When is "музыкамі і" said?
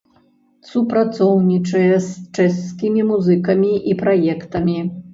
3.13-3.99